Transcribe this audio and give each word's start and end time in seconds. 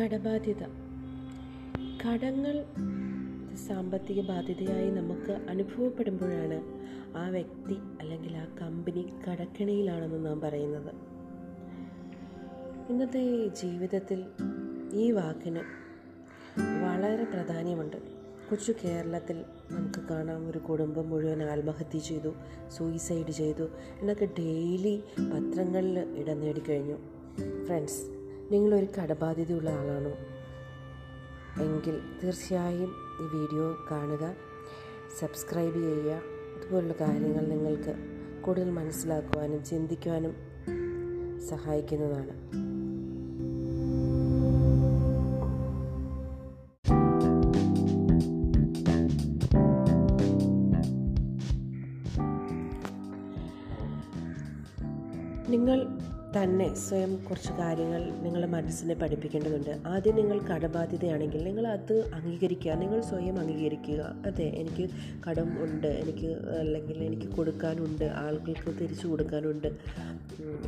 കടബാധ്യത. 0.00 0.62
കടങ്ങൾ 2.06 2.64
സാമ്പത്തിക 3.56 4.20
ബാധ്യതയായി 4.20 4.90
നമുക്ക് 4.90 5.32
അനുഭവപ്പെടുമ്പോഴാണ് 5.32 6.62
ആ 7.16 7.28
വ്യക്തി 7.28 7.74
അല്ലെങ്കിൽ 8.00 8.36
ആ 8.36 8.44
കമ്പനി 8.60 9.06
കടക്കിണിയിലാണെന്ന് 9.30 10.26
നാം 10.26 10.40
പറയുന്നത്. 10.40 10.94
ഇന്നത്തെ 12.90 13.46
ജീവിതത്തിൽ 13.46 14.24
ഈ 14.92 15.10
വാക്കിന് 15.10 15.60
വളരെ 16.84 17.24
പ്രാധാന്യമുണ്ട്. 17.24 17.96
കൊച്ചു 18.50 18.74
കേരളത്തിൽ 18.84 19.44
നമുക്ക് 19.70 20.08
കാണാം 20.08 20.50
ഒരു 20.50 20.58
കുടുംബം 20.58 21.10
മുഴുവൻ 21.10 21.42
ആത്മഹത്യ 21.42 21.98
ചെയ്തു 21.98 22.34
സൂയിസൈഡ് 22.68 23.30
ചെയ്തു 23.30 23.62
എന്നൊക്കെ 24.00 24.26
ഡെയിലി 24.26 25.02
പത്രങ്ങളിൽ 25.18 25.98
ഇടം 25.98 26.40
നേടിക്കഴിഞ്ഞു. 26.40 26.96
ഫ്രണ്ട്സ് 27.66 28.17
നിങ്ങളൊരു 28.52 28.86
കടബാധ്യതയുള്ള 28.98 29.70
ആളാണോ? 29.70 30.12
എങ്കിൽ 31.62 32.00
തീർച്ചയായും 32.22 32.92
ഈ 33.20 33.26
വീഡിയോ 33.36 33.86
കാണുക 33.90 34.34
സബ്സ്ക്രൈബ് 35.20 35.74
ചെയ്യുക. 35.74 36.20
ഇതുപോലുള്ള 36.56 36.94
കാര്യങ്ങൾ 37.00 37.46
നിങ്ങൾക്ക് 37.46 37.94
കൂടുതൽ 38.40 38.70
മനസ്സിലാക്കുവാനും 38.70 39.64
ചിന്തിക്കുവാനും 39.64 40.34
സഹായിക്കുന്നതാണ്. 41.48 42.58
നിങ്ങൾ 55.50 55.98
തന്നെ 56.36 56.74
സ്വയം 56.74 57.16
കുറച്ച് 57.16 57.52
കാര്യങ്ങൾ 57.52 58.10
നിങ്ങളുടെ 58.10 58.46
മനസ്സിനെ 58.46 58.94
പഠിപ്പിക്കേണ്ടതുണ്ട്. 58.94 59.78
ആദ്യം 59.86 60.14
നിങ്ങൾ 60.14 60.38
കടബാധ്യതയാണെങ്കിൽ 60.38 61.44
നിങ്ങൾ 61.44 61.66
അത് 61.66 62.10
അംഗീകരിക്കുക. 62.14 62.72
നിങ്ങൾ 62.72 63.00
സ്വയം 63.00 63.38
അംഗീകരിക്കുക. 63.40 64.22
അതെ 64.26 64.44
എനിക്ക് 64.44 64.90
കടം 65.30 65.64
ഉണ്ട്. 65.64 65.86
എനിക്ക് 65.86 66.26
അല്ലെങ്കിൽ 66.58 67.02
എനിക്ക് 67.02 67.28
കൊടുക്കാനുണ്ട്. 67.32 68.04
ആളുകൾക്ക് 68.04 68.78
തിരിച്ചു 68.80 69.06
കൊടുക്കാനുണ്ട്. 69.06 69.68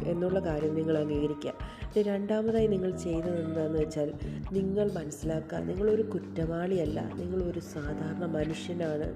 എന്നുള്ള 0.05 0.39
കാര്യം 0.41 0.75
നിങ്ങൾ 0.75 0.99
അംഗീകരിക്കുക. 0.99 1.53
രണ്ടാമതായി 1.99 2.67
നിങ്ങൾ 2.67 2.91
ചെയ്തത് 2.97 3.45
എന്താണെന്ന് 3.45 3.79
വെച്ചാൽ 3.79 4.13
നിങ്ങൾ 4.53 4.91
മനസ്സിലാക്കുക. 4.93 5.59
നിങ്ങളൊരു 5.59 6.03
കുറ്റവാളിയല്ല. 6.03 7.13
നിങ്ങളൊരു 7.15 7.61
സാധാരണ 7.61 8.25
മനുഷ്യനാണ്. 8.25 9.15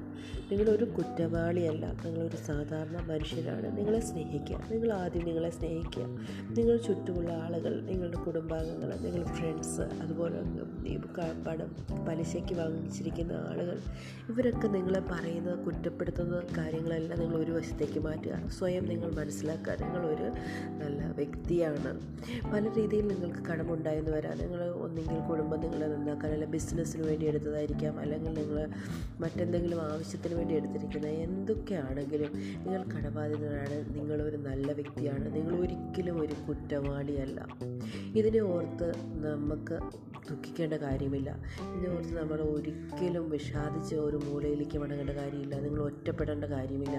നിങ്ങളൊരു 0.53 0.85
കുറ്റവാളിയല്ല. 0.85 1.93
നിങ്ങളൊരു 2.05 2.37
സാധാരണ 2.37 3.13
മനുഷ്യനാണ്. 3.13 3.77
നിങ്ങളെ 3.77 4.01
സ്നേഹിക്കുക. 4.01 4.63
നിങ്ങൾ 4.71 4.93
ആദ്യം 4.93 5.25
നിങ്ങളെ 5.25 5.51
സ്നേഹിക്കുക. 5.51 6.05
നിങ്ങൾ 6.43 6.77
ചുറ്റുമുള്ള 6.77 7.33
ആളുകൾ 7.33 7.81
നിങ്ങളുടെ 7.81 8.17
കുടുംബാംഗങ്ങൾ 8.17 8.97
നിങ്ങളുടെ 8.97 9.29
ഫ്രണ്ട്സ് 9.29 9.81
അതുപോലെ 9.81 10.35
പണം 11.47 12.05
പലിശയ്ക്ക് 12.05 12.55
വാങ്ങിച്ചിരിക്കുന്ന 12.55 13.33
ആളുകൾ 13.33 13.79
ഇവരൊക്കെ 14.29 14.69
നിങ്ങളെ 14.69 15.01
പറയുന്ന 15.01 15.55
കുറ്റപ്പെടുത്തുന്ന 15.55 16.43
കാര്യങ്ങളെല്ലാം 16.59 17.21
നിങ്ങൾ 17.21 17.37
ഒരു 17.37 17.53
വശത്തേക്ക് 17.53 18.01
മാറ്റുക. 18.01 18.47
സ്വയം 18.59 18.85
നിങ്ങൾ 18.85 19.11
മനസ്സിലാക്കുക. 19.11 19.77
നിങ്ങളൊരു 19.83 20.31
നല്ല 20.85 21.13
വ്യക്തിയാണ്. 21.17 22.01
പല 22.55 22.71
രീതിയിൽ 22.79 23.07
നിങ്ങൾക്ക് 23.07 23.39
കടമുണ്ടായെന്ന് 23.39 24.11
വരാം. 24.11 24.39
നിങ്ങൾ 24.39 24.71
ഒന്നെങ്കിൽ 24.71 25.19
കുടുംബം 25.29 25.61
നിങ്ങളെ 25.61 25.87
നന്നാക്കാൻ 25.87 26.33
അല്ലെങ്കിൽ 26.33 26.53
ബിസിനസ്സിന് 26.53 27.03
വേണ്ടി 27.03 27.27
എടുത്തതായിരിക്കാം. 27.27 27.99
അല്ലെങ്കിൽ 27.99 28.33
നിങ്ങൾ 28.33 28.69
മറ്റെന്തെങ്കിലും 29.21 29.81
ആവശ്യത്തിന് 29.81 30.35
വേണ്ടി 30.35 30.55
എടുത്തിരിക്കുന്നത് 30.55 31.13
എന്തൊക്കെയാണെങ്കിലും 31.13 32.33
നിങ്ങൾ 32.35 32.83
കടബാധിതരാണ് 32.83 33.99
നിങ്ങളൊരു 33.99 34.37
നല്ല 34.37 34.73
വ്യക്തിയാണ്. 34.73 35.35
നിങ്ങൾ 35.35 35.61
ഒരിക്കലും 35.61 36.21
ഒരു 36.25 36.35
കുറ്റവാളിയല്ല. 36.49 37.47
ഇതിനെ 38.17 38.41
ഓർത്ത് 38.41 38.89
നമുക്ക് 39.27 39.79
ദുഃഖിക്കേണ്ട 40.31 40.75
കാര്യമില്ല. 40.75 41.31
ഇതിനെ 41.75 41.97
ഓർത്ത് 41.97 42.23
നമ്മൾ 42.23 42.41
ഒരിക്കലും 42.41 43.31
വിഷാദിച്ച് 43.31 43.95
ഒരു 43.95 44.17
മൂലയിലേക്ക് 44.17 44.79
മടങ്ങേണ്ട 44.79 45.11
കാര്യമില്ല. 45.11 45.61
നിങ്ങൾ 45.61 45.83
ഒറ്റപ്പെടേണ്ട 45.83 46.45
കാര്യമില്ല. 46.45 46.99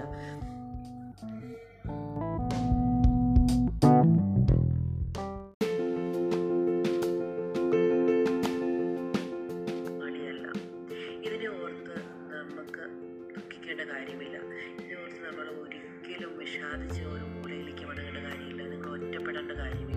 കാര്യമില്ല. 13.92 14.36
ഇതിനെ 14.36 14.96
ഓർത്ത് 15.02 15.20
നമ്മൾ 15.26 15.46
ഒരിക്കലും 15.62 16.38
വിഷാദിച്ച് 16.38 17.02
ഒരു 17.02 17.24
മൂലയിലേക്ക് 17.24 17.84
മടങ്ങേണ്ട 17.84 18.18
കാര്യമില്ല. 18.18 18.45
നിങ്ങൾ 19.06 19.18
ഒറ്റപ്പെടേണ്ട 19.18 19.52
കാര്യമില്ല. 19.52 19.94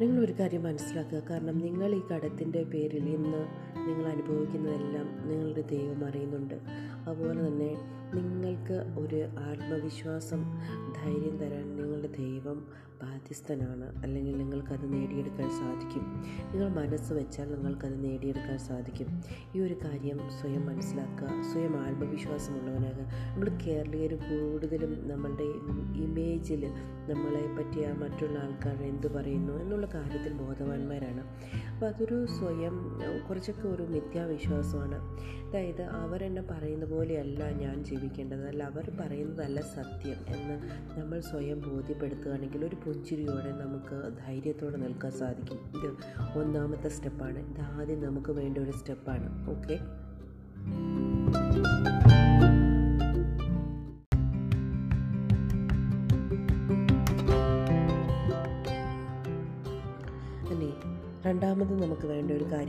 നിങ്ങൾ 0.00 0.20
ഒരു 0.24 0.32
കാര്യം 0.32 0.62
മനസ്സിലാക്കുക. 0.62 1.18
കാരണം 1.30 1.58
നിങ്ങൾ 1.58 1.90
ഈ 1.94 2.00
കടത്തിന്റെ 2.12 2.62
പേരിൽ 2.62 3.06
ഇന്ന് 3.08 3.42
നിങ്ങൾ 3.88 4.06
അനുഭവിക്കുന്നതെല്ലാം 4.12 5.28
നിങ്ങളുടെ 5.28 5.62
ദൈവം 5.62 6.04
അറിയുന്നുണ്ട്. 6.06 6.54
അതുപോലെ 7.08 7.48
തന്നെ 7.48 7.76
നിങ്ങൾക്ക് 8.14 8.94
ഒരു 8.98 9.16
ആത്മവിശ്വാസം 9.38 10.44
ധൈര്യം 11.04 11.38
തരാൻ 11.38 11.76
നിങ്ങളുടെ 11.76 12.08
ദൈവം 12.08 12.90
ബാധ്യസ്ഥനാണ്. 13.02 14.02
അല്ലെങ്കിൽ 14.02 14.38
നിങ്ങൾക്കത് 14.38 14.92
നേടിയെടുക്കാൻ 14.92 15.50
സാധിക്കും. 15.50 16.24
നിങ്ങൾ 16.52 16.68
മനസ്സ് 16.68 17.12
വെച്ചാൽ 17.12 17.54
നിങ്ങൾക്കത് 17.54 18.04
നേടിയെടുക്കാൻ 18.04 18.58
സാധിക്കും. 18.58 19.22
ഈ 19.56 19.60
ഒരു 19.60 19.74
കാര്യം 19.74 20.20
സ്വയം 20.40 20.66
മനസ്സിലാക്കുക 20.66 21.28
സ്വയം 21.52 21.80
ആത്മവിശ്വാസമുള്ളവനാകുക. 21.80 23.06
നമ്മൾ 23.34 23.48
കേരളീയർ 23.66 24.14
കൂടുതലും 24.14 25.08
നമ്മളുടെ 25.08 25.48
ഇമേജിൽ 26.04 26.66
നമ്മളെ 27.08 27.46
പറ്റിയ 27.58 27.86
മറ്റുള്ള 27.88 28.38
ആൾക്കാർ 28.38 28.82
എന്തു 28.82 29.06
പറയുന്നു 29.06 29.52
എന്നുള്ള 29.52 29.86
കാര്യത്തിൽ 29.86 30.32
ബോധവാന്മാരാണ്. 30.32 31.24
അപ്പോൾ 31.74 31.86
അതൊരു 31.86 32.26
സ്വയം 32.26 33.00
കുറച്ചൊക്കെ 33.28 33.68
ഒരു 33.70 33.82
മിഥ്യാവിശ്വാസമാണ്. 33.82 34.98
അതായത് 35.50 35.82
അവരെന്നെ 35.82 36.42
പറയുന്ന 36.42 36.84
പോലെയല്ല 36.84 37.50
ഞാൻ 37.50 37.84
ജീവിക്കേണ്ടത്. 37.84 38.46
അല്ല 38.46 38.62
അവർ 38.62 38.92
പറയുന്നതല്ല 39.00 39.60
സത്യം 39.60 40.36
എന്ന് 40.36 40.56
നമ്മൾ 41.00 41.20
സ്വയം 41.20 41.60
ബോധ്യപ്പെടുത്തുകയാണെങ്കിൽ 41.60 42.64
ഒരു 42.64 42.76
പുഞ്ചിരിയോടെ 42.76 43.52
നമുക്ക് 43.52 44.16
ധൈര്യത്തോടെ 44.26 44.76
നിൽക്കാൻ 44.76 45.12
സാധിക്കും. 45.12 45.58
ഇത് 45.58 45.92
ഒന്നാമത്തെ 46.38 46.88
സ്റ്റെപ്പാണ്. 46.88 47.38
ഇത് 47.38 47.60
ആദ്യം 47.60 48.02
നമുക്ക് 48.02 48.30
വേണ്ട 48.30 48.58
ഒരു 48.58 48.70
സ്റ്റെപ്പാണ്. 48.70 49.50
ഓക്കെ? 49.50 49.78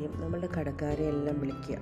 കാര്യം 0.01 0.21
നമ്മളുടെ 0.21 0.49
കടക്കാരെ 0.59 1.03
എല്ലാം 1.05 1.39
വിളിക്കുക. 1.39 1.77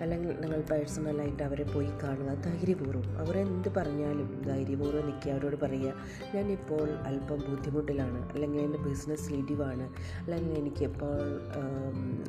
അല്ലെങ്കിൽ 0.00 0.40
നിങ്ങൾ 0.40 0.60
പേഴ്സണലായിട്ട് 0.60 1.42
അവരെ 1.42 1.64
പോയി 1.64 1.88
കാണുക. 2.02 2.34
ധൈര്യപൂർവം. 2.34 3.18
അവരെന്ത് 3.18 3.68
പറഞ്ഞാലും 3.74 4.42
ധൈര്യപൂർവം 4.46 5.10
നിൽക്കുക. 5.10 5.32
അവരോട് 5.32 5.56
പറയുക 5.60 5.92
ഞാനിപ്പോൾ 6.34 6.90
അല്പം 6.90 7.36
ബുദ്ധിമുട്ടിലാണ്. 7.50 8.32
അല്ലെങ്കിൽ 8.32 8.60
എന്റെ 8.60 8.78
ബിസിനസ് 8.78 9.32
ഇടിവാണ്. 9.32 9.82
അല്ലെങ്കിൽ 10.18 10.58
എനിക്കിപ്പോൾ 10.58 11.40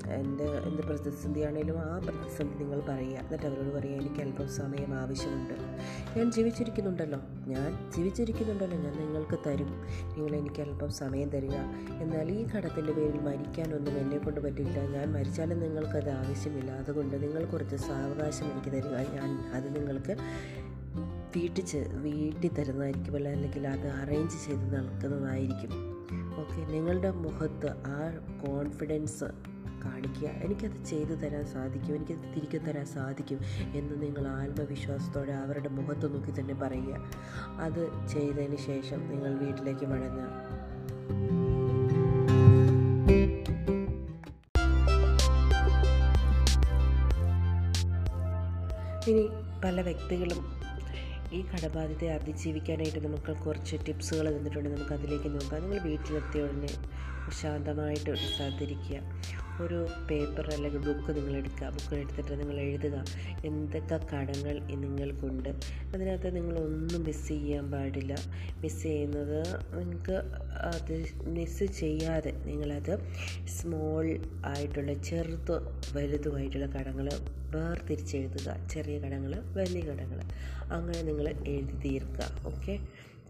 എന്റെ 0.09 0.43
എന്ത് 0.43 0.81
പ്രതിസന്ധിയാണേലും 0.81 1.77
ആ 1.79 1.99
പ്രതിസന്ധി 1.99 2.63
നിങ്ങൾ 2.63 2.79
പറയുക. 2.79 3.17
എന്നിട്ട് 3.17 3.45
അവരോട് 3.45 3.75
പറയുക 3.75 3.93
എനിക്ക് 3.93 4.21
അല്പം 4.21 4.49
സമയം 4.49 4.93
ആവശ്യമുണ്ട്. 4.93 5.53
ഞാൻ 6.19 6.31
ജീവിച്ചിരിക്കുന്നുണ്ടല്ലോ. 6.31 7.19
ഞാൻ 7.47 7.91
ജീവിച്ചിരിക്കുന്നുണ്ടല്ലോ. 7.95 8.77
ഞാൻ 8.77 8.93
നിങ്ങൾക്ക് 8.99 9.37
തരും. 9.47 9.71
നിങ്ങൾ 10.17 10.35
എനിക്ക് 10.35 10.61
അല്പം 10.61 10.91
സമയം 10.91 11.29
തരിക. 11.29 11.55
എന്നാൽ 12.01 12.31
ഈ 12.31 12.47
കടത്തിന്റെ 12.47 12.91
പേരിൽ 12.93 13.19
മരിക്കാനൊന്നും 13.19 13.97
എന്നെ 13.97 14.17
കൊണ്ട് 14.17 14.39
പറ്റില്ല. 14.39 14.79
ഞാൻ 14.97 15.13
മരിച്ചാലും 15.23 15.59
നിങ്ങൾക്കത് 15.59 16.09
ആവശ്യമില്ല. 16.09 16.71
അതുകൊണ്ട് 16.71 17.23
നിങ്ങൾ 17.23 17.45
കുറച്ച് 17.45 17.75
സാവകാശം 17.75 18.51
എനിക്ക് 18.51 18.69
തരിക. 18.69 18.91
ഞാൻ 18.91 19.51
അത് 19.53 19.75
നിങ്ങൾക്ക് 19.75 20.17
വീട്ടിൽ 21.37 21.65
ചെ- 21.65 21.87
വീട്ടിൽ 21.87 22.53
തരുന്നതായിരിക്കും. 22.53 23.15
അല്ല 23.15 23.29
അല്ലെങ്കിൽ 23.29 23.67
അത് 23.67 23.87
അറേഞ്ച് 23.87 24.45
ചെയ്ത് 24.45 24.75
നൽകുന്നതായിരിക്കും. 24.75 25.71
ഓക്കെ 26.39 26.71
നിങ്ങളുടെ 26.71 27.11
മുഖത്ത് 27.11 27.69
ആ 27.69 28.11
കോൺഫിഡൻസ് 28.47 29.23
കാണിക്കുക. 29.85 30.27
എനിക്കത് 30.27 30.85
ചെയ്തു 30.85 31.13
തരാൻ 31.13 31.45
സാധിക്കും. 31.45 31.95
എനിക്കത് 31.95 32.33
തിരികെ 32.35 32.57
തരാൻ 32.57 32.85
സാധിക്കും 32.85 33.39
എന്ന് 33.73 34.01
നിങ്ങൾ 34.01 34.27
ആത്മവിശ്വാസത്തോടെ 34.27 35.31
അവരുടെ 35.31 35.69
മുഖത്ത് 35.69 36.15
നോക്കി 36.15 36.39
തന്നെ 36.39 36.53
പറയുക. 36.53 37.11
അത് 37.59 38.07
ചെയ്തതിന് 38.07 38.55
ശേഷം 38.55 39.09
നിങ്ങൾ 39.09 39.35
വീട്ടിലേക്ക് 39.35 39.85
മടങ്ങുക. 39.85 41.42
പല 49.63 49.81
വ്യക്തികളും 49.81 50.63
ഈ 51.33 51.41
കടബാധ്യതയെ 51.41 52.09
അതിജീവിക്കാനായിട്ട് 52.09 53.07
നമുക്ക് 53.07 53.37
കുറച്ച് 53.37 53.75
ടിപ്സുകൾ 53.87 54.37
തന്നിട്ടുണ്ട്. 54.37 54.69
നമുക്ക് 54.69 54.93
അതിലേക്ക് 54.93 55.29
നോക്കാം. 55.29 55.61
നിങ്ങൾ 55.61 55.79
വീട്ടിലെത്തിയ 55.79 56.41
ഉടനെ 56.41 56.67
ശാന്തമായിട്ട് 57.41 58.15
സ്ഥലത്തിരിക്കുക. 58.15 58.99
ഒരു 59.61 59.87
പേപ്പർ 60.11 60.53
അല്ലെങ്കിൽ 60.53 60.79
ബുക്ക് 60.79 61.15
നിങ്ങൾ 61.15 61.37
എടുക്കുക. 61.37 61.69
ബുക്ക് 61.69 61.95
എടുത്തിട്ട് 61.95 62.39
നിങ്ങൾ 62.39 62.59
എഴുതുക. 62.59 63.03
എന്തൊക്കെ 63.45 63.99
കടങ്ങൾ 64.13 64.59
നിങ്ങൾക്കുണ്ട്. 64.59 65.49
അതിനകത്ത് 65.93 66.35
നിങ്ങളൊന്നും 66.35 67.03
മിസ് 67.03 67.27
ചെയ്യാൻ 67.27 67.71
പാടില്ല. 67.71 68.15
മിസ് 68.61 68.83
ചെയ്യുന്നത് 68.83 69.39
നിങ്ങൾക്ക് 69.79 70.17
അത് 70.71 71.05
മിസ് 71.23 71.63
ചെയ്യാതെ 71.63 72.31
നിങ്ങളത് 72.31 72.99
സ്മോൾ 73.47 74.17
ആയിട്ടുള്ള 74.45 74.93
ചെറുത് 74.93 75.57
വലുതുമായിട്ടുള്ള 75.97 76.65
കടങ്ങൾ 76.65 77.09
വേർതിരിച്ചെഴുതുക 77.55 78.57
ചെറിയ 78.71 78.97
കടങ്ങൾ 78.99 79.33
വലിയ 79.57 79.81
കടങ്ങൾ 79.81 80.19
അങ്ങനെ 80.71 81.01
നിങ്ങൾ 81.01 81.27
എഴുതി 81.47 81.75
തീർക്കുക 81.85 82.29
ഓക്കെ 82.45 82.75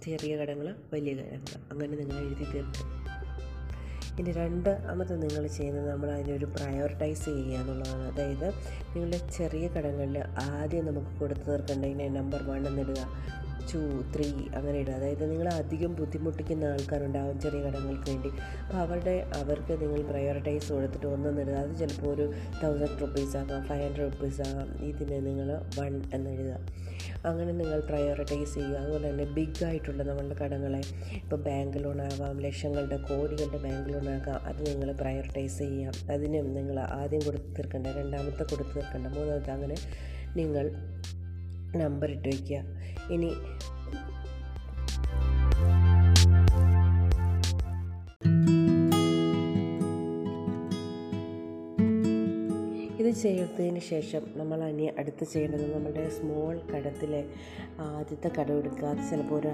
ചെറിയ 0.05 0.37
കടങ്ങൾ 0.37 0.67
വലിയ 0.93 1.13
കടങ്ങൾ 1.13 1.53
അങ്ങനെ 1.71 1.93
നിങ്ങൾ 1.97 2.17
എഴുതി 2.25 2.45
തീർക്കുക 2.53 2.89
ഇനി 4.19 4.31
രണ്ടാമത് 4.31 5.11
നിങ്ങൾ 5.21 5.47
ചെയ്യുന്നത് 5.47 5.89
നമ്മൾ 5.89 6.09
അതിനൊരു 6.11 6.45
പ്രയോറിറ്റൈസ് 6.45 7.25
ചെയ്യുക 7.25 7.59
എന്നുള്ളതാണ്. 7.59 8.03
അതായത് 8.11 8.47
നിങ്ങളുടെ 8.93 9.19
ചെറിയ 9.37 9.67
കടങ്ങളിൽ 9.67 10.17
ആദ്യം 10.39 10.85
നമുക്ക് 10.85 11.19
കൊടുത്തു 11.19 11.47
തീർക്കേണ്ടതിനെ 11.47 12.09
നമ്പർ 12.09 12.43
വൺ 12.43 12.67
എന്നിടുക. 12.67 13.01
ടു 13.71 13.81
ത്രീ 14.13 14.27
അങ്ങനെ 14.57 14.77
ഇടുക. 14.79 14.93
അതായത് 14.93 15.23
നിങ്ങൾ 15.31 15.47
അധികം 15.61 15.91
ബുദ്ധിമുട്ടിക്കുന്ന 15.99 16.63
ആൾക്കാരുണ്ടാവും 16.73 17.35
ചെറിയ 17.39 17.61
കടങ്ങൾക്ക് 17.65 18.07
വേണ്ടി. 18.11 18.31
അപ്പോൾ 18.63 18.79
അവരുടെ 18.85 19.15
അവർക്ക് 19.41 19.73
നിങ്ങൾ 19.83 20.01
പ്രയോറിറ്റൈസ് 20.11 20.69
കൊടുത്തിട്ട് 20.73 21.07
ഒന്നും 21.15 21.35
തരുക 21.39 21.57
അത് 21.63 21.73
ചിലപ്പോൾ 21.81 22.09
ഒരു 22.15 22.25
തൗസൻഡ് 22.63 23.01
റുപ്പീസ് 23.01 23.37
ആകാം 23.37 23.63
ഫൈവ് 23.69 23.83
ഹൺഡ്രഡ് 23.85 24.07
റുപ്പീസ് 24.11 24.41
ആകാം. 24.47 24.69
ഇതിന് 24.89 25.19
നിങ്ങൾ 25.27 25.49
വൺ 25.79 25.93
എന്നെഴുതുക 26.17 26.59
അങ്ങനെ 27.25 27.51
നിങ്ങൾ 27.51 27.79
പ്രയോറിറ്റൈസ് 27.89 28.53
ചെയ്യുക. 28.53 28.77
അതുപോലെ 28.77 29.05
തന്നെ 29.09 29.25
ബിഗ് 29.35 29.63
ആയിട്ടുള്ള 29.65 30.01
നമ്മളുടെ 30.03 30.35
കടങ്ങളെ 30.43 30.81
ഇപ്പോൾ 31.21 31.39
ബാങ്ക് 31.47 31.77
ലോൺ 31.83 31.99
ആവാം 32.01 32.39
ലക്ഷങ്ങളുടെ 32.45 32.97
കോടികളുടെ 33.09 33.59
ബാങ്ക് 33.65 33.89
ലോൺ 33.93 34.07
ആകാം. 34.15 34.39
അത് 34.49 34.61
നിങ്ങൾ 34.69 34.91
പ്രയോറിറ്റൈസ് 35.01 35.57
ചെയ്യാം. 35.57 35.93
അതിനും 36.11 36.47
നിങ്ങൾ 36.53 36.79
ആദ്യം 36.79 37.21
കൊടുത്ത് 37.25 37.51
തീർക്കേണ്ട 37.57 37.87
രണ്ടാമത്തെ 37.99 38.43
കൊടുത്ത് 38.43 38.75
തീർക്കേണ്ട 38.75 39.07
മൂന്നാമത്തെ 39.17 39.51
അങ്ങനെ 39.51 39.77
നിങ്ങൾ 40.35 40.65
നമ്പർ 41.75 42.09
ഇട്ട് 42.09 42.27
വയ്ക്കുക 42.29 42.59
ഇനി 43.11 43.29
ചെയ്തതിന് 53.13 53.79
ശേഷം 53.79 54.21
നമ്മൾ 54.35 54.63
ഇനി 54.63 54.83
അടുത്ത് 54.99 55.25
ചെയ്യേണ്ടത് 55.25 55.75
നമ്മുടെ 55.75 56.09
സ്മോൾ 56.09 56.59
കടത്തിലെ 56.59 57.29
ആദ്യത്തെ 57.79 58.31
കടം 58.39 58.57
എടുക്കുക. 58.57 58.87
അത് 58.87 59.09
ചിലപ്പോൾ 59.11 59.39
ഒരു 59.39 59.51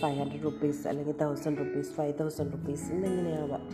ഫൈവ് 0.00 0.18
ഹൺഡ്രഡ് 0.18 0.44
റുപ്പീസ് 0.44 0.88
അല്ലെങ്കിൽ 0.88 1.12
thousand 1.12 1.58
rupees 1.58 1.90
five 1.90 2.14
thousand 2.20 2.52
rupees 2.52 2.92
എന്നിങ്ങനെയാവാം. 2.92 3.68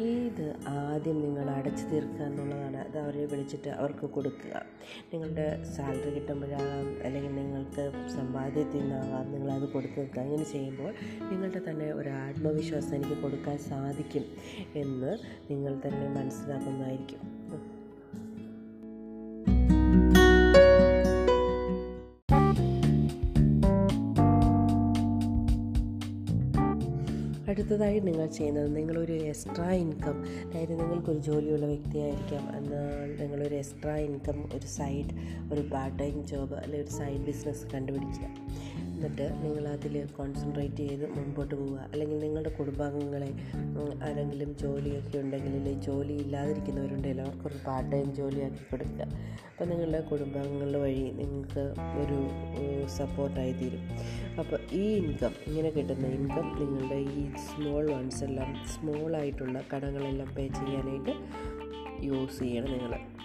ഇത് 0.00 0.56
ആദ്യം 0.68 1.20
നിങ്ങൾ 1.20 1.50
അടച്ചു 1.50 1.84
തീർക്കുക 1.84 2.22
എന്നുള്ളതാണ്. 2.22 2.76
അത് 2.76 2.98
അവരെ 2.98 3.26
വിളിച്ചിട്ട് 3.26 3.68
അവർക്ക് 3.68 4.06
കൊടുക്കുക. 4.06 4.62
നിങ്ങളുടെ 5.12 5.62
സാലറി 5.76 6.14
കിട്ടുമ്പോഴാകാം 6.14 7.04
അല്ലെങ്കിൽ 7.04 7.34
നിങ്ങൾക്ക് 7.34 7.92
സമ്പാദ്യത്തിൽ 8.10 8.80
നിന്നാകാം 8.80 9.32
നിങ്ങളത് 9.32 9.68
കൊടുത്തു 9.68 9.94
തീർക്കുക. 9.94 10.22
ഇങ്ങനെ 10.22 10.44
ചെയ്യുമ്പോൾ 10.44 10.94
നിങ്ങളുടെ 11.30 11.70
തന്നെ 11.70 11.92
ഒരു 11.92 12.08
ആത്മവിശ്വാസം 12.08 12.94
എനിക്ക് 12.94 13.22
കൊടുക്കാൻ 13.22 13.58
സാധിക്കും 13.58 14.24
എന്ന് 14.74 15.18
നിങ്ങൾ 15.50 15.80
തന്നെ 15.86 16.08
മനസ്സിലാക്കുന്നതായിരിക്കും. 16.08 17.39
അടുത്തതായി 27.60 27.98
നിങ്ങൾ 27.98 28.26
ചെയ്യുന്നത്. 28.26 28.76
നിങ്ങളൊരു 28.76 29.12
എക്സ്ട്രാ 29.12 29.70
ഇൻകം 29.70 30.22
അതായത് 30.50 30.80
നിങ്ങൾക്കൊരു 30.80 31.18
ജോലിയുള്ള 31.18 31.66
വ്യക്തിയായിരിക്കാം. 31.66 32.56
എന്നാൽ 32.56 33.22
നിങ്ങളൊരു 33.22 33.54
എക്സ്ട്രാ 33.54 33.96
ഇൻകം 33.96 34.48
ഒരു 34.54 34.66
സൈഡ് 34.66 35.12
ഒരു 35.52 35.60
പാർട്ട് 35.60 35.98
ടൈം 35.98 36.26
ജോബ് 36.26 36.54
അല്ലെങ്കിൽ 36.54 36.86
ഒരു 36.86 36.92
സൈഡ് 36.92 37.20
ബിസിനസ് 37.20 37.66
കണ്ടുപിടിക്കുക. 37.74 38.49
എന്നിട്ട് 39.00 39.26
നിങ്ങൾ 39.42 39.68
അതിൽ 39.68 40.06
കോൺസെൻട്രേറ്റ് 40.06 40.76
ചെയ്ത് 40.76 41.18
മുമ്പോട്ട് 41.18 41.54
പോവുക. 41.54 41.88
അല്ലെങ്കിൽ 41.92 42.18
നിങ്ങളുടെ 42.18 42.50
കുടുംബാംഗങ്ങളെ 42.50 43.30
ആരെങ്കിലും 44.04 44.56
ജോലിയൊക്കെ 44.56 45.18
ഉണ്ടെങ്കിൽ 45.18 45.80
ജോലി 45.80 46.12
ഇല്ലാതിരിക്കുന്നവരുണ്ടെങ്കിൽ 46.12 47.20
അവർക്കൊരു 47.20 47.54
പാർട്ട് 47.66 47.92
ടൈം 47.92 48.14
ജോലിയാക്കി 48.14 48.62
കൊടുക്കുക. 48.70 49.06
അപ്പോൾ 49.50 49.64
നിങ്ങളുടെ 49.64 50.00
കുടുംബാംഗങ്ങളുടെ 50.00 50.78
വഴി 50.78 51.06
നിങ്ങൾക്ക് 51.20 51.64
ഒരു 52.02 52.18
സപ്പോർട്ടായി 52.86 53.52
തീരും. 53.52 53.82
അപ്പോൾ 54.38 54.58
ഈ 54.72 54.84
ഇൻകം 54.94 55.32
ഇങ്ങനെ 55.46 55.70
കിട്ടുന്ന 55.70 56.06
ഇൻകം 56.06 56.46
നിങ്ങളുടെ 56.60 56.94
ഈ 56.94 57.30
സ്മോൾ 57.36 57.90
വൺസ് 57.90 58.24
എല്ലാം 58.24 58.54
സ്മോൾ 58.66 59.16
ആയിട്ടുള്ള 59.16 59.62
കടങ്ങളെല്ലാം 59.74 60.34
പേ 60.34 60.48
ചെയ്യാനായിട്ട് 60.48 61.10
യൂസ് 62.06 62.38
ചെയ്യണം 62.38 62.72
നിങ്ങൾ. 62.72 63.19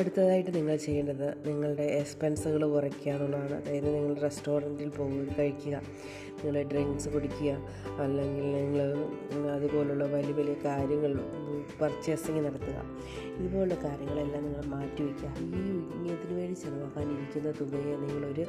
അടുത്തതായിട്ട് 0.00 0.54
നിങ്ങൾ 0.54 0.76
ചെയ്യേണ്ടത് 0.76 1.48
നിങ്ങളുടെ 1.48 1.82
എക്സ്പെൻസുകൾ 1.82 2.66
കുറയ്ക്കുക 2.66 3.12
എന്നുള്ളതാണ് 3.12 3.54
അതായത് 3.54 3.94
നിങ്ങൾ 3.94 4.14
റെസ്റ്റോറന്റിൽ 4.20 4.88
പോയി 4.88 5.26
കഴിക്കുക 5.38 5.76
നിങ്ങൾ 6.44 6.62
ഡ്രിങ്ക്സ് 6.62 7.08
കുടിക്കുക 7.08 7.50
അല്ലെങ്കിൽ 8.00 8.52
നിങ്ങൾ 8.56 8.88
അതുപോലുള്ള 9.50 10.04
വലിയ 10.04 10.32
വലിയ 10.32 10.54
കാര്യങ്ങൾ 10.64 11.12
പർച്ചേസിങ് 11.80 12.44
നടത്തുക. 12.44 12.76
ഇതുപോലുള്ള 13.38 13.74
കാര്യങ്ങളെല്ലാം 13.84 14.44
നിങ്ങൾ 14.44 14.64
മാറ്റി 14.66 15.02
വയ്ക്കുക 15.02 15.32
ഈ 15.40 15.60
ഇതിനു 16.12 16.34
വേണ്ടി 16.34 16.54
ചിലവാക്കാനിരിക്കുന്ന 16.54 17.50
തുകയെ 17.60 17.96
നിങ്ങളൊരു 17.96 18.46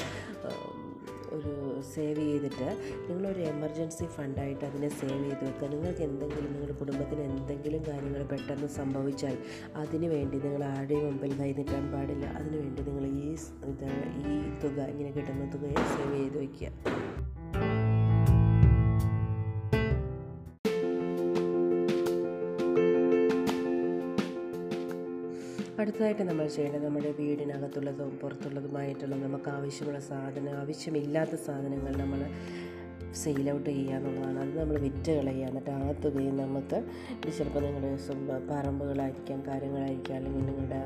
ഒരു 1.32 1.54
സേവ് 1.92 2.22
ചെയ്തിട്ട് 2.22 2.68
നിങ്ങളൊരു 3.08 3.42
എമർജൻസി 3.52 4.06
ഫണ്ടായിട്ട് 4.16 4.64
അതിനെ 4.66 4.90
സേവ് 4.92 5.20
ചെയ്ത് 5.24 5.44
വെക്കുക. 5.46 5.70
നിങ്ങൾക്ക് 5.74 6.04
എന്തെങ്കിലും 6.04 6.50
നിങ്ങളുടെ 6.52 6.76
കുടുംബത്തിന് 6.82 7.24
എന്തെങ്കിലും 7.30 7.84
കാര്യങ്ങൾ 7.88 8.24
പെട്ടെന്ന് 8.32 8.70
സംഭവിച്ചാൽ 8.78 9.36
അതിനു 9.76 10.10
വേണ്ടി 10.16 10.40
നിങ്ങൾ 10.46 10.64
ആരുടെയും 10.72 11.06
മുമ്പിൽ 11.06 11.34
കൈ 11.40 11.50
നീട്ടാൻ 11.54 11.86
പാടില്ല 11.94 12.26
അതിനുവേണ്ടി 12.38 12.84
നിങ്ങൾ 12.90 13.06
ഈ 13.18 13.30
ഇത് 13.72 13.88
ഈ 14.24 14.34
തുക 14.64 14.78
ഇങ്ങനെ 14.92 15.12
കിട്ടുന്ന 15.12 15.46
തുകയെ 15.54 15.84
സേവ് 15.94 16.14
ചെയ്ത് 16.16 16.38
വയ്ക്കുക 16.38 16.70
അടുത്തതായിട്ട് 25.82 26.24
നമ്മൾ 26.24 26.46
ചെയ്യേണ്ടത് 26.48 26.84
നമ്മുടെ 26.86 27.12
വീടിനകത്തുള്ളതും 27.20 28.10
പുറത്തുള്ളതുമായിട്ടുള്ള 28.22 29.16
നമുക്ക് 29.18 29.50
ആവശ്യമുള്ള 29.50 30.00
സാധനം 30.04 30.56
ആവശ്യമില്ലാത്ത 30.56 31.36
സാധനങ്ങൾ 31.46 31.94
നമ്മൾ 31.98 32.22
സെയിൽ 33.14 33.54
ഔട്ട് 33.54 33.70
ചെയ്യുക 33.70 33.94
എന്നുള്ളതാണ് 33.94 34.40
അത് 34.40 34.60
നമ്മൾ 34.60 34.80
വിറ്റ് 34.80 35.12
കളയുക. 35.12 35.48
എന്നിട്ട് 35.48 35.70
ആ 35.70 35.92
തുകയും 35.92 36.38
നമുക്ക് 36.38 36.84
ചിലപ്പോൾ 37.38 37.60
നിങ്ങളുടെ 37.60 38.54
പറമ്പുകളായിരിക്കാം 38.54 39.44
കാര്യങ്ങളായിരിക്കാം 39.48 40.16
അല്ലെങ്കിൽ 40.16 40.46
നിങ്ങളുടെ 40.46 40.82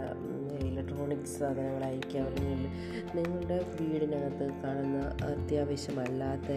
ഇലക്ട്രോണിക്സ് 0.65 1.39
സാധനങ്ങളായിരിക്കാം 1.39 2.27
അല്ലെങ്കിൽ 2.27 2.67
നിങ്ങളുടെ 3.15 3.65
വീടിനകത്ത് 3.81 4.53
കാണുന്ന 4.63 4.99
അത്യാവശ്യമല്ലാത്ത 5.23 6.49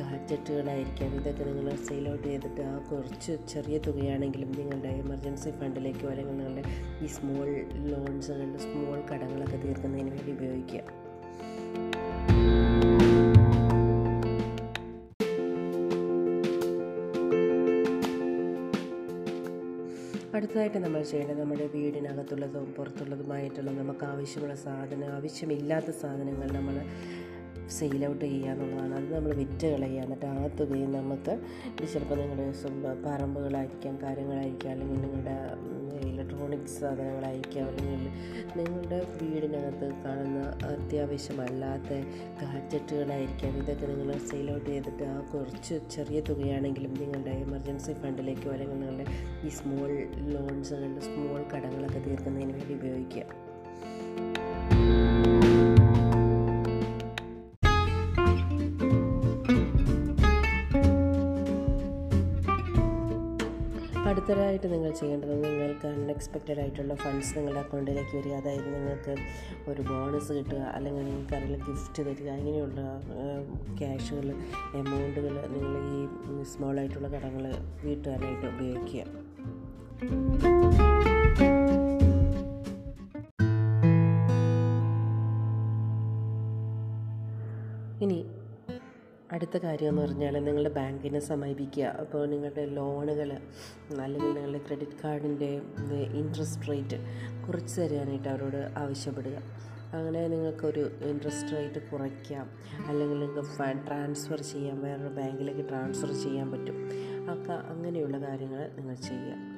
ഗാഡ്ജറ്റുകളായിരിക്കാം 0.00 1.14
ഇതൊക്കെ 1.14 1.44
നിങ്ങൾ 1.44 1.76
സെയിൽ 1.76 2.12
ഔട്ട് 2.12 2.28
ചെയ്തിട്ട് 2.28 2.60
ആ 2.60 2.78
കുറച്ച് 2.78 3.36
ചെറിയ 3.48 3.78
തുകയാണെങ്കിലും 3.78 4.52
നിങ്ങളുടെ 4.52 4.88
എമർജൻസി 4.88 5.50
ഫണ്ടിലേക്കോ 5.50 6.08
അല്ലെങ്കിൽ 6.08 6.36
നിങ്ങളുടെ 6.36 6.64
ഈ 7.04 7.06
സ്മോൾ 7.06 7.48
ലോൺസ് 7.76 8.32
സ്മോൾ 8.56 9.00
കടങ്ങളൊക്കെ 9.12 9.56
തീർക്കുന്നതിന് 9.56 10.10
വേണ്ടി 10.10 10.32
ഉപയോഗിക്കുക. 10.32 11.03
അടുത്തതായിട്ട് 20.36 20.78
നമ്മൾ 20.78 21.02
ചെയ്യേണ്ടത് 21.02 21.40
നമ്മുടെ 21.40 21.66
വീടിനകത്തുള്ളതും 21.74 22.64
പുറത്തുള്ളതുമായിട്ടുള്ള 22.76 23.70
നമുക്ക് 23.70 24.04
ആവശ്യമുള്ള 24.04 24.54
സാധനം 24.54 25.10
ആവശ്യമില്ലാത്ത 25.16 25.90
സാധനങ്ങൾ 25.90 26.48
നമ്മൾ 26.52 26.76
സെയിൽ 27.68 28.08
ഔട്ട് 28.08 28.24
ചെയ്യുക 28.24 28.50
എന്നുള്ളതാണ്. 28.50 28.94
അത് 28.94 29.14
നമ്മൾ 29.14 29.34
വിറ്റ് 29.34 29.66
കളയുക. 29.66 30.00
എന്നിട്ട് 30.02 30.26
ആ 30.26 30.46
തുകയും 30.60 30.92
നമുക്ക് 30.92 31.34
ചിലപ്പോൾ 31.92 32.14
നിങ്ങളുടെ 32.14 32.48
പറമ്പുകളായിരിക്കാം 33.06 33.94
കാര്യങ്ങളായിരിക്കാം 34.02 34.72
അല്ലെങ്കിൽ 34.72 35.00
നിങ്ങളുടെ 35.00 35.36
ഇലക്ട്രോണിക്സ് 36.24 36.80
സാധനങ്ങളായിരിക്കാം 36.80 37.66
അല്ലെങ്കിൽ 37.68 38.10
നിങ്ങളുടെ 38.56 38.98
വീടിനകത്ത് 39.22 39.86
കാണുന്ന 40.04 40.40
അത്യാവശ്യമല്ലാത്ത 40.66 41.90
ഗാഡ്ജറ്റുകളായിരിക്കാം 42.40 43.52
ഇതൊക്കെ 43.62 43.86
നിങ്ങൾ 43.86 44.18
സെയിൽ 44.30 44.48
ഔട്ട് 44.54 44.70
ചെയ്തിട്ട് 44.70 45.04
ആ 45.04 45.16
കുറച്ച് 45.34 45.76
ചെറിയ 45.90 46.20
തുകയാണെങ്കിലും 46.20 46.94
നിങ്ങളുടെ 47.00 47.34
എമർജൻസി 47.46 47.94
ഫണ്ടിലേക്കോ 48.02 48.50
അല്ലെങ്കിൽ 48.50 48.80
നിങ്ങളുടെ 48.80 49.06
ഈ 49.46 49.52
സ്മോൾ 49.60 49.90
ലോൺസ് 50.34 50.82
സ്മോൾ 51.08 51.40
കടങ്ങളൊക്കെ 51.54 51.98
തീർക്കുന്നതിന് 51.98 52.52
വേണ്ടി 52.52 52.74
ഉപയോഗിക്കുക. 52.74 53.43
അടുത്തതായിട്ട് 64.24 64.68
നിങ്ങൾ 64.72 64.90
ചെയ്യേണ്ടത് 64.90 65.32
നിങ്ങൾക്ക് 65.44 65.86
അൺഎക്സ്പെക്റ്റഡ് 65.86 66.60
ആയിട്ടുള്ള 66.60 66.94
ഫണ്ട്സ് 66.94 67.32
നിങ്ങളുടെ 67.38 67.60
അക്കൗണ്ടിലേക്ക് 67.60 68.14
വരിക. 68.16 68.32
അതായത് 68.32 68.68
നിങ്ങൾക്ക് 68.74 69.14
ഒരു 69.70 69.82
ബോണസ് 69.82 70.32
കിട്ടുക 70.32 70.60
അല്ലെങ്കിൽ 70.76 71.04
നിങ്ങൾക്ക് 71.04 71.34
അതിൽ 71.40 71.52
ഗിഫ്റ്റ് 71.68 72.06
തരിക 72.08 72.30
ഇങ്ങനെയുള്ള 72.40 72.80
ക്യാഷുകൾ 73.80 74.26
എമൗണ്ടുകൾ 74.80 75.36
നിങ്ങൾ 75.56 75.76
ഈ 75.92 76.00
സ്മോൾ 76.54 76.78
ആയിട്ടുള്ള 76.78 77.08
കടങ്ങൾ 77.08 77.46
വീട്ടുകാരായിട്ട് 77.84 78.46
ഉപയോഗിക്കുക. 78.54 79.04
അടുത്ത 89.44 89.62
കാര്യം 89.64 89.88
എന്ന് 89.88 90.02
പറഞ്ഞാൽ 90.02 90.44
നിങ്ങളുടെ 90.44 90.70
ബാങ്കിനെ 90.70 91.20
സമീപിക്കുക. 91.20 91.84
അപ്പോൾ 91.84 92.26
നിങ്ങളുടെ 92.26 92.66
ലോണുകൾ 92.66 93.32
അല്ലെങ്കിൽ 94.00 94.34
നിങ്ങളുടെ 94.34 94.58
ക്രെഡിറ്റ് 94.58 95.02
കാർഡിന്റെ 95.04 95.60
ഇൻട്രസ്റ്റ് 96.14 96.68
റേറ്റ് 96.68 96.96
കുറച്ച് 97.46 97.80
തരാനായിട്ട് 97.80 98.28
അവരോട് 98.28 98.72
ആവശ്യപ്പെടുക. 98.76 99.42
അങ്ങനെ 99.92 100.28
നിങ്ങൾക്കൊരു 100.28 100.90
ഇൻട്രസ്റ്റ് 101.04 101.56
റേറ്റ് 101.56 101.90
കുറയ്ക്കാം. 101.90 102.50
അല്ലെങ്കിൽ 102.86 103.18
നിങ്ങൾക്ക് 103.18 103.86
ട്രാൻസ്ഫർ 103.86 104.42
ചെയ്യാം 104.42 104.82
വേറൊരു 104.82 105.08
ബാങ്കിലേക്ക് 105.08 105.68
ട്രാൻസ്ഫർ 105.68 106.12
ചെയ്യാൻ 106.12 106.50
പറ്റും. 106.50 106.88
അങ്ങനെയുള്ള 107.68 108.16
കാര്യങ്ങൾ 108.16 108.70
നിങ്ങൾ 108.78 108.94
ചെയ്യുക. 108.94 109.53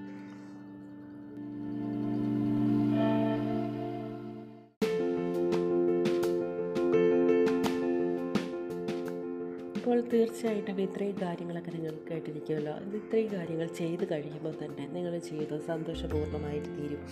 തീർച്ചയായിട്ടും 10.12 10.80
ഇത്രയും 10.80 11.16
കാര്യങ്ങളൊക്കെ 11.22 11.70
നിങ്ങൾ 11.70 11.92
കേട്ടിരിക്കുമല്ലോ. 12.10 12.72
ഇത് 12.72 12.96
ഇത്രയും 12.96 13.32
കാര്യങ്ങൾ 13.32 13.66
ചെയ്ത് 13.66 14.10
കഴിയുമ്പോൾ 14.10 14.54
തന്നെ 14.64 14.86
നിങ്ങൾ 14.92 15.18
ചെയ്ത് 15.18 15.60
സന്തോഷപൂർണമായിട്ട് 15.66 16.68
തീരും. 16.68 17.02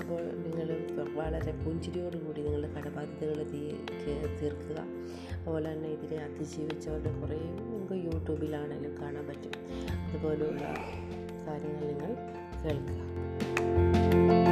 അപ്പോൾ 0.00 0.22
നിങ്ങൾ 0.22 0.68
വളരെ 1.14 1.52
പുഞ്ചിരിയോടുകൂടി 1.64 2.42
നിങ്ങളുടെ 2.42 2.72
കടബാധ്യതകൾ 2.72 3.42
തീർക്കുക. 4.40 4.78
അതുപോലെ 5.40 5.72
തന്നെ 5.72 5.88
ഇതിനെ 5.88 6.22
അതിജീവിച്ചവരുടെ 6.24 7.20
കുറേ 7.20 7.38
നിങ്ങൾക്ക് 7.38 8.14
യൂട്യൂബിലാണെങ്കിലും 8.14 8.96
കാണാൻ 9.00 9.26
പറ്റും. 9.26 9.52
അതുപോലെയുള്ള 10.08 10.64
കാര്യങ്ങൾ 11.46 11.84
നിങ്ങൾ 11.92 12.16
കേൾക്കുക. 12.64 14.43